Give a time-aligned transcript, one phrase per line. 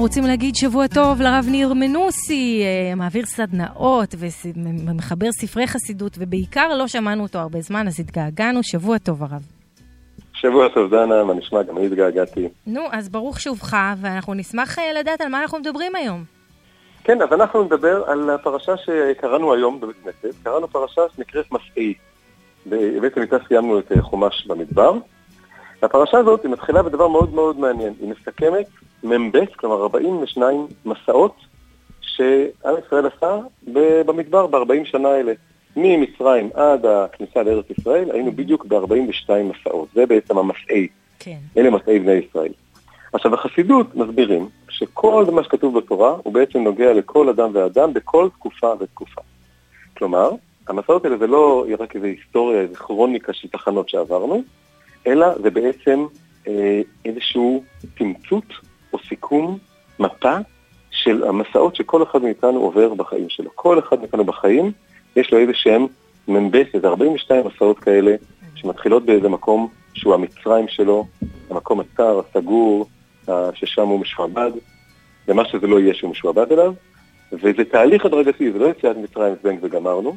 [0.00, 4.14] אנחנו רוצים להגיד שבוע טוב לרב ניר מנוסי, אה, מעביר סדנאות
[4.86, 8.62] ומחבר ספרי חסידות, ובעיקר לא שמענו אותו הרבה זמן, אז התגעגענו.
[8.62, 9.42] שבוע טוב, הרב.
[10.32, 11.62] שבוע טוב, דנה, מה נשמע?
[11.62, 12.48] גם אני התגעגעתי.
[12.66, 16.24] נו, אז ברוך שובך, ואנחנו נשמח אה, לדעת על מה אנחנו מדברים היום.
[17.04, 20.34] כן, אז אנחנו נדבר על הפרשה שקראנו היום בבית כנסת.
[20.42, 21.94] קראנו פרשה שנקראת מסעי.
[23.00, 24.92] בעצם איתה סיימנו את אה, חומש במדבר.
[25.82, 27.94] הפרשה הזאת היא מתחילה בדבר מאוד מאוד מעניין.
[28.00, 28.66] היא מסכמת
[29.04, 31.34] מ"ב, כלומר 42 מסעות
[32.00, 33.38] שעם ישראל עשה
[34.06, 35.32] במדבר ב-40 שנה האלה.
[35.76, 39.88] ממצרים עד הכניסה לארץ ישראל היינו בדיוק ב-42 מסעות.
[39.94, 40.88] זה בעצם המסעי.
[41.18, 41.38] כן.
[41.56, 42.52] אלה מסעי בני ישראל.
[43.12, 48.72] עכשיו, בחסידות מסבירים שכל מה שכתוב בתורה הוא בעצם נוגע לכל אדם ואדם בכל תקופה
[48.80, 49.20] ותקופה.
[49.96, 50.30] כלומר,
[50.68, 54.42] המסעות האלה זה לא רק איזו היסטוריה, איזו כרוניקה של תחנות שעברנו,
[55.06, 56.06] אלא זה בעצם
[56.48, 57.62] אה, איזשהו
[57.94, 58.44] תמצות
[58.92, 59.58] או סיכום,
[59.98, 60.36] מפה
[60.90, 63.50] של המסעות שכל אחד מאיתנו עובר בחיים שלו.
[63.54, 64.72] כל אחד מאיתנו בחיים
[65.16, 65.86] יש לו איזה שהם
[66.28, 68.14] מ"ב, איזה 42 מסעות כאלה,
[68.54, 71.06] שמתחילות באיזה מקום שהוא המצרים שלו,
[71.50, 72.86] המקום הצר, הסגור,
[73.54, 74.50] ששם הוא משועבד,
[75.28, 76.72] ומה שזה לא יהיה שהוא משועבד אליו,
[77.32, 80.16] וזה תהליך הדרגתי, זה לא יציאת מצרים זבנג וגמרנו.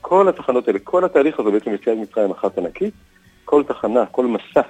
[0.00, 2.94] כל התחנות האלה, כל התהליך הזה בעצם יציאת מצרים אחת ענקית,
[3.44, 4.60] כל תחנה, כל מסע,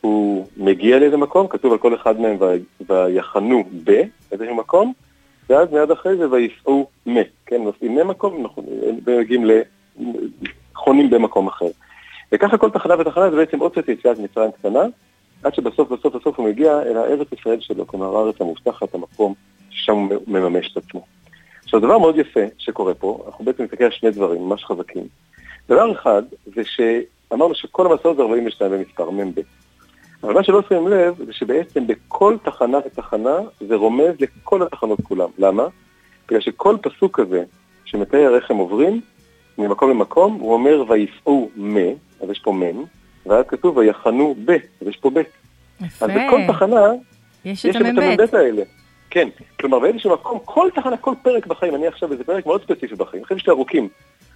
[0.00, 2.36] הוא מגיע לאיזה מקום, כתוב על כל אחד מהם
[2.88, 4.92] ויחנו באיזשהו מקום,
[5.48, 7.14] ואז מיד אחרי זה וייסעו מ,
[7.46, 8.46] כן, נוסעים ממקום
[9.06, 9.44] ומגיעים
[10.74, 11.68] לחונים במקום אחר.
[12.32, 14.82] וככה כל תחנה ותחנה זה בעצם עוד קצת יציאת מצרים קטנה,
[15.42, 19.34] עד שבסוף בסוף בסוף הוא מגיע אל הארץ ישראל שלו, כלומר הארץ המובטחת, המקום
[19.70, 21.06] ששם הוא מממש את עצמו.
[21.64, 25.04] עכשיו, דבר מאוד יפה שקורה פה, אנחנו בעצם נסתכל על שני דברים ממש חזקים.
[25.68, 26.22] דבר אחד,
[26.54, 29.40] זה שאמרנו שכל המסעות זה 42 במספר, מ"ב.
[30.22, 35.28] אבל מה שלא שמים לב, זה שבעצם בכל תחנה ותחנה זה רומז לכל התחנות כולם.
[35.38, 35.66] למה?
[36.28, 37.44] בגלל שכל פסוק כזה
[37.84, 39.00] שמתאר איך הם עוברים,
[39.58, 41.76] ממקום למקום, הוא אומר וייסעו מ,
[42.22, 42.84] אז יש פה מ',
[43.26, 45.18] ואז כתוב ויחנו ב, אז יש פה ב.
[45.80, 46.06] יפה.
[46.06, 46.86] אז בכל תחנה,
[47.44, 48.62] יש את המ"ב האלה.
[49.10, 49.28] כן,
[49.60, 53.22] כלומר באיזשהו מקום, כל תחנה, כל פרק בחיים, אני עכשיו באיזה פרק מאוד ספציפי בחיים,
[53.22, 53.88] החיים שלי ארוכים,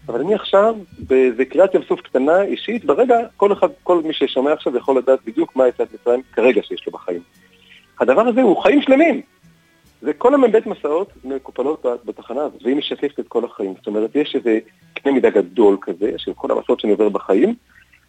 [0.08, 4.52] אבל אני עכשיו באיזה קריאת ים סוף קטנה, אישית, ברגע, כל אחד, כל מי ששומע
[4.52, 7.20] עכשיו יכול לדעת בדיוק מה יצאת מצרים כרגע שיש לו בחיים.
[8.00, 9.20] הדבר הזה הוא חיים שלמים.
[10.02, 13.74] זה כל המ"ב מסעות מקופלות בתחנה הזאת, והיא משתפת את כל החיים.
[13.76, 14.58] זאת אומרת, יש איזה
[14.94, 17.54] קנה מידה גדול כזה של כל המסעות שאני עובר בחיים,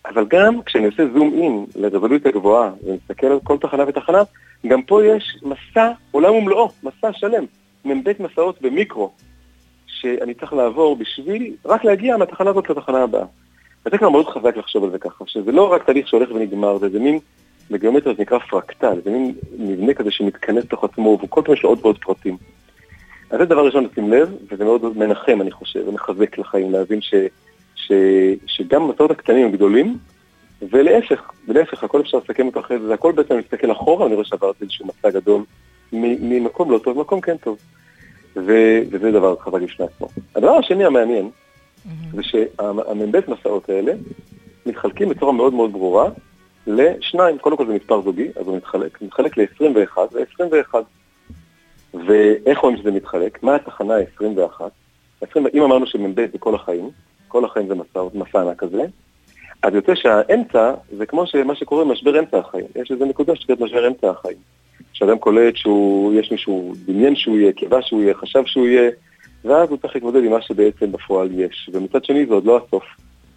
[0.06, 4.22] אבל גם כשאני עושה זום אין לרזולוציה גבוהה ומסתכל על כל תחנה ותחנה,
[4.68, 7.46] גם פה יש מסע עולם ומלואו, מסע שלם,
[7.86, 9.12] מ"ב מסעות במיקרו,
[10.04, 13.26] שאני צריך לעבור בשביל רק להגיע מהתחנה הזאת לתחנה הבאה.
[13.86, 16.90] וזה כבר מאוד חזק לחשוב על זה ככה, שזה לא רק תהליך שהולך ונגמר, זה,
[16.90, 17.20] זה מין,
[17.72, 21.70] בגיאומטריה זה נקרא פרקטל, זה מין מבנה כזה שמתכנס תוך עצמו, וכל פעם יש לו
[21.70, 22.38] עוד ועוד פרטים.
[23.30, 27.14] אז זה דבר ראשון לשים לב, וזה מאוד מנחם, אני חושב, ומחזק לחיים, להבין ש...
[27.76, 27.92] ש,
[28.48, 29.98] שגם המסעות הקטנים הם גדולים,
[30.70, 34.64] ולהפך, ולהפך, הכל אפשר לסכם אותו אחרי זה הכל בעצם מסתכל אחורה, אני רואה שעברתי
[34.64, 35.44] איזשהו מסע גדול
[35.92, 37.58] ממקום לא טוב, מקום כן טוב.
[38.36, 38.52] ו,
[38.92, 40.08] וזה דבר חזק בפני עצמו.
[40.36, 41.30] הדבר השני המעניין.
[42.16, 43.94] זה שהמ"ב מסעות האלה
[44.66, 46.10] מתחלקים בצורה מאוד מאוד ברורה
[46.68, 50.76] לשניים, קודם כל זה מספר זוגי, אז הוא מתחלק, מתחלק ל-21 ו-21.
[52.08, 53.44] ואיך רואים שזה מתחלק?
[53.44, 54.62] מה התחנה ה-21?
[55.54, 56.90] אם אמרנו שמ"ב זה כל החיים,
[57.28, 58.86] כל החיים זה מסע, מסע ענק כזה,
[59.64, 62.66] אז יוצא שהאמצע זה כמו מה שקורה במשבר אמצע החיים.
[62.76, 64.38] יש איזו נקודה שקוראת משבר אמצע החיים.
[64.94, 68.92] שאדם קולט שיש מישהו דמיין שהוא יהיה, קיווה שהוא יהיה, חשב שהוא יהיה,
[69.46, 71.70] ואז הוא צריך להתמודד עם מה שבעצם בפועל יש.
[71.74, 72.84] ומצד שני זה עוד לא הסוף,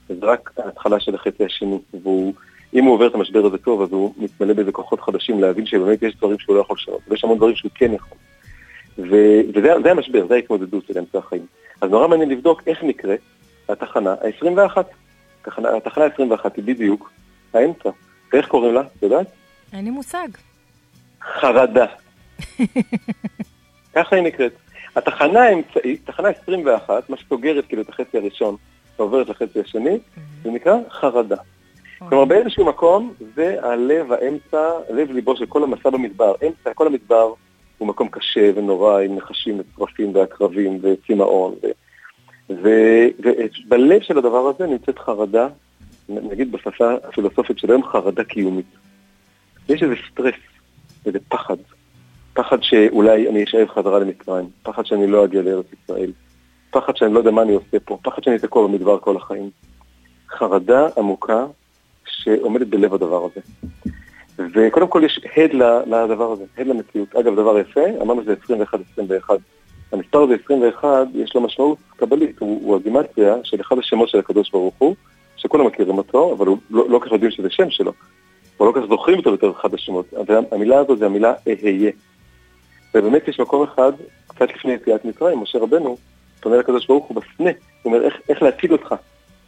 [0.09, 1.79] זה רק ההתחלה של החצי השני.
[2.05, 6.03] ואם הוא עובר את המשבר הזה טוב, אז הוא מתמלא באיזה כוחות חדשים להבין שבאמת
[6.03, 8.19] יש דברים שהוא לא יכול לשנות, ויש המון דברים שהוא כן יכול.
[8.99, 11.47] וזה המשבר, זה ההתמודדות של אמצע החיים.
[11.81, 13.21] אז נורא מעניין לבדוק איך נקראת
[13.69, 14.79] התחנה ה-21.
[15.47, 17.11] התחנה ה-21 היא בדיוק
[17.55, 17.91] האמצע.
[18.33, 18.81] ואיך קוראים לה?
[18.81, 19.27] את יודעת?
[19.73, 20.29] אין לי מושג.
[21.23, 21.87] חרדה.
[23.95, 24.53] ככה היא נקראת.
[24.97, 28.57] התחנה האמצעית, תחנה 21, מה שסוגרת כאילו את החצי הראשון
[28.99, 29.99] ועוברת לחצי השני,
[30.43, 31.37] זה נקרא חרדה.
[31.99, 36.35] כלומר באיזשהו מקום זה הלב, האמצע, לב ליבו של כל המסע במדבר.
[36.47, 37.33] אמצע, כל המדבר
[37.79, 41.55] הוא מקום קשה ונורא עם נחשים וטרפים ועקרבים וצמאון.
[42.51, 45.49] ובלב של הדבר הזה נמצאת חרדה,
[46.09, 48.67] נגיד בשפה הפילוסופית של היום, חרדה קיומית.
[49.69, 50.35] יש איזה סטרס,
[51.07, 51.57] איזה פחד.
[52.35, 56.13] פחד שאולי אני אשאב חזרה למצרים, פחד שאני לא אגיע לארץ ישראל,
[56.71, 59.51] פחד שאני לא יודע מה אני עושה פה, פחד שאני תקוע במדבר כל החיים.
[60.29, 61.47] חרדה עמוקה
[62.07, 63.41] שעומדת בלב הדבר הזה.
[64.39, 65.53] וקודם כל יש הד
[65.87, 67.17] לדבר הזה, הד למציאות.
[67.17, 68.35] אגב, דבר יפה, אמרנו שזה
[69.29, 69.31] 21-21.
[69.93, 74.51] המספר הזה 21, יש לו משמעות קבלית, הוא, הוא הגימטריה של אחד השמות של הקדוש
[74.51, 74.95] ברוך הוא,
[75.37, 77.93] שכולם מכירים אותו, אבל הוא לא, לא כך יודעים שזה שם שלו.
[78.61, 80.07] או לא כך זוכרים אותו בתור אחד השמות.
[80.27, 81.91] והמילה הזאת זה המילה אהיה.
[82.95, 83.93] ובאמת יש מקום אחד,
[84.27, 85.97] קצת לפני יציאת מצרים, משה רבנו
[86.41, 87.51] פונה לקדוש ברוך הוא בסנה,
[87.83, 88.95] הוא אומר איך, איך להציג אותך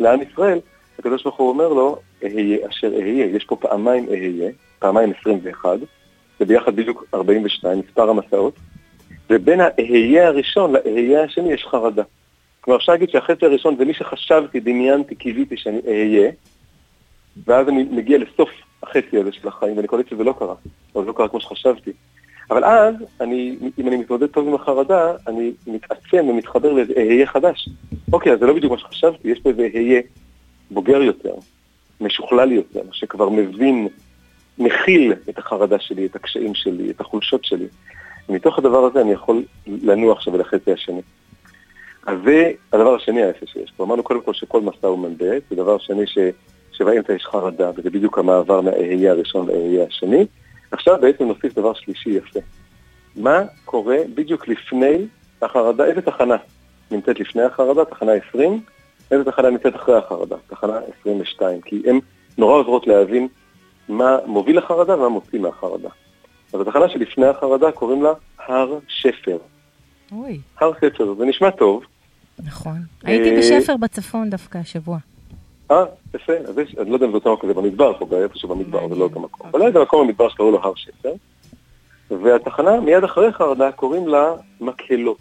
[0.00, 0.58] לעם ישראל,
[0.98, 5.78] הקדוש ברוך הוא אומר לו, אהיה אשר אהיה, יש פה פעמיים אהיה, פעמיים 21,
[6.40, 8.54] וביחד בדיוק 42, מספר המסעות,
[9.30, 12.02] ובין האהיה הראשון לאהיה השני יש חרדה.
[12.60, 16.30] כלומר, אפשר להגיד שהחצי הראשון זה מי שחשבתי, דמיינתי, קיוויתי שאני אהיה,
[17.46, 18.50] ואז אני מגיע לסוף
[18.82, 20.54] החצי הזה של החיים, ואני קולט שזה לא קרה,
[20.94, 21.92] או לא קרה כמו שחשבתי.
[22.50, 27.68] אבל אז, אני, אם אני מתמודד טוב עם החרדה, אני מתעצם ומתחבר לאיזה אהיה חדש.
[28.12, 30.00] אוקיי, אז זה לא בדיוק מה שחשבתי, יש פה איזה אהיה
[30.70, 31.34] בוגר יותר,
[32.00, 33.88] משוכלל יותר, שכבר מבין,
[34.58, 37.66] מכיל את החרדה שלי, את הקשיים שלי, את החולשות שלי.
[38.28, 41.00] ומתוך הדבר הזה אני יכול לנוע עכשיו אל החצי השני.
[42.06, 43.84] אז זה הדבר השני היפה שיש פה.
[43.84, 46.18] אמרנו קודם כל שכל מסע הוא מנדט, ודבר שני ש...
[46.78, 50.26] שבאמצע יש חרדה, וזה בדיוק המעבר מהאהיה הראשון לאהיה השני.
[50.70, 52.40] עכשיו בעצם נוסיף דבר שלישי יפה.
[53.16, 55.06] מה קורה בדיוק לפני
[55.42, 56.36] החרדה, איזה תחנה
[56.90, 58.60] נמצאת לפני החרדה, תחנה 20,
[59.10, 61.98] איזה תחנה נמצאת אחרי החרדה, תחנה 22, כי הן
[62.38, 63.28] נורא עוזרות להבין
[63.88, 65.88] מה מוביל לחרדה ומה מוציא מהחרדה.
[66.52, 68.12] אז התחנה שלפני החרדה קוראים לה
[68.46, 69.38] הר שפר.
[70.12, 70.40] אוי.
[70.60, 71.84] הר שפר, זה נשמע טוב.
[72.44, 72.78] נכון.
[73.04, 74.98] הייתי אה, בשפר בצפון דווקא השבוע.
[75.70, 75.84] אה,
[76.14, 78.88] יפה, אז יש, אני לא יודע אם זה אותו מקום, זה במדבר פה, איפשהו במדבר,
[78.88, 79.46] זה לא אותו מקום.
[79.50, 81.12] אבל זה מקום במדבר שקראו לו הר שפר,
[82.10, 85.18] והתחנה מיד אחרי חרדה קוראים לה מקהלות.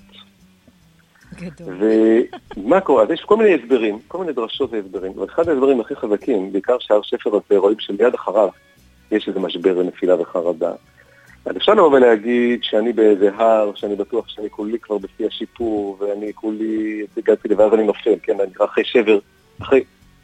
[1.57, 3.03] ומה קורה?
[3.03, 7.01] אז יש כל מיני הסברים, כל מיני דרשות והסברים, ואחד ההסברים הכי חזקים, בעיקר שהר
[7.01, 8.49] שפר הזה, רואים שמיד אחריו
[9.11, 10.71] יש איזה משבר ונפילה וחרדה.
[11.45, 16.33] אז אפשר לבוא ולהגיד שאני באיזה הר, שאני בטוח שאני כולי כבר בשיא השיפור, ואני
[16.33, 19.19] כולי הגעתי ואז אני נופל, כן, אני אחרי שבר,
[19.61, 19.83] אחרי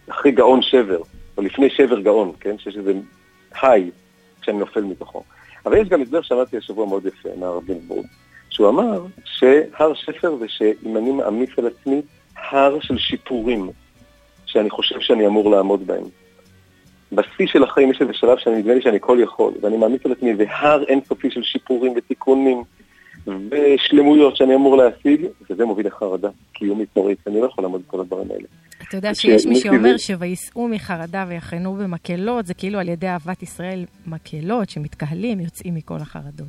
[0.09, 1.01] אחרי גאון שבר,
[1.37, 2.57] או לפני שבר גאון, כן?
[2.57, 2.93] שיש איזה
[3.61, 3.91] היי
[4.41, 5.23] שאני נופל מתוכו.
[5.65, 8.05] אבל יש גם הסבר שאמרתי השבוע מאוד יפה מהרב גינזבורג,
[8.49, 12.01] שהוא אמר שהר שפר זה שאם אני מעמיס על עצמי
[12.35, 13.69] הר של שיפורים,
[14.45, 16.03] שאני חושב שאני אמור לעמוד בהם.
[17.11, 20.11] בשיא של החיים יש איזה שלב שאני נדמה לי שאני כל יכול, ואני מעמיס על
[20.11, 22.63] עצמי איזה הר אינסופי של שיפורים ותיקונים
[23.27, 28.27] ושלמויות שאני אמור להשיג, וזה מוביל לחרדה קיומית נורית, אני לא יכול לעמוד בכל הדברים
[28.31, 28.45] האלה.
[28.93, 33.85] אתה יודע שיש מי שאומר ש"ויסעו מחרדה ויחנו במקהלות", זה כאילו על ידי אהבת ישראל
[34.07, 36.47] מקהלות שמתקהלים, יוצאים מכל החרדות.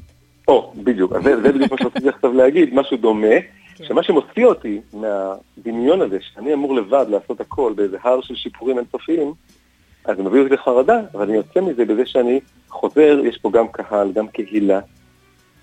[0.49, 3.41] או, בדיוק, אז זה, בדיוק מה שרציתי עכשיו להגיד, משהו דומה,
[3.75, 3.85] כן.
[3.85, 9.33] שמה שמוציא אותי מהדמיון הזה, שאני אמור לבד לעשות הכל באיזה הר של שיפורים אינסופיים,
[10.05, 13.69] אז זה מביא אותי לחרדה, אבל אני יוצא מזה בזה שאני חוזר, יש פה גם
[13.69, 14.81] קהל, גם קהילה,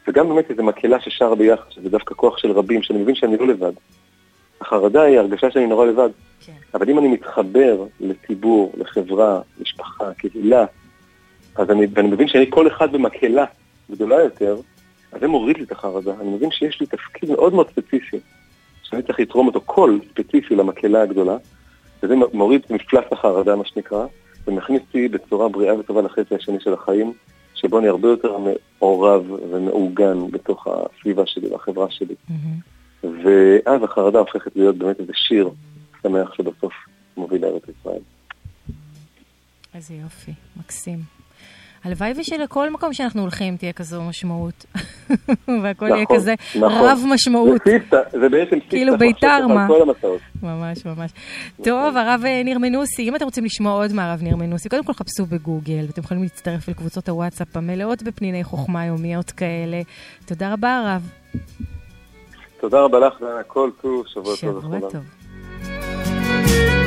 [0.08, 3.48] וגם באמת איזו מקהלה ששרה ביחד, שזה דווקא כוח של רבים, שאני מבין שאני לא
[3.48, 3.74] לבד.
[4.62, 6.10] החרדה היא הרגשה שאני נורא לבד.
[6.46, 6.52] כן.
[6.74, 10.66] אבל אם אני מתחבר לציבור, לחברה, משפחה, קהילה,
[11.56, 13.46] אז אני, ואני מבין שאני כל אחד במקהלה
[13.92, 14.56] גדולה יותר,
[15.12, 16.14] אז זה מוריד לי את החרדה.
[16.22, 18.20] אני מבין שיש לי תפקיד מאוד מאוד ספציפי,
[18.84, 21.38] שאני צריך לתרום אותו קול ספציפי למקהלה הגדולה,
[22.04, 24.06] וזה מוריד את מפלס החרדה, מה שנקרא,
[24.48, 27.14] ומכניס אותי בצורה בריאה וטובה לחצי השני של החיים,
[27.54, 32.16] שבו אני הרבה יותר מעורב ומעוגן בתוך הסביבה שלי והחברה שלי.
[32.30, 33.08] Mm-hmm.
[33.24, 35.50] ואז החרדה הופכת להיות באמת איזה שיר
[36.04, 36.74] שמח שבסוף
[37.18, 38.02] מוביל לארץ ישראל.
[39.74, 41.00] איזה יופי, מקסים.
[41.84, 44.66] הלוואי ושלכל מקום שאנחנו הולכים תהיה כזו משמעות.
[45.64, 46.90] והכל נכון, יהיה כזה נכון.
[46.90, 47.62] רב משמעות.
[47.66, 49.68] זה, סיסטה, זה בעצם סיסטה כאילו ביתר מה.
[50.44, 51.12] ממש ממש.
[51.64, 55.26] טוב, הרב ניר מנוסי, אם אתם רוצים לשמוע עוד מהרב ניר מנוסי, קודם כל חפשו
[55.26, 59.82] בגוגל, ואתם יכולים להצטרף לקבוצות הוואטסאפ המלאות בפניני חוכמה יומיות כאלה.
[60.26, 61.10] תודה רבה, הרב.
[62.60, 64.62] תודה רבה לך, דנה, כל טוב, שבוע טוב.
[64.62, 65.21] שבוע טוב.
[66.52, 66.81] Thank you.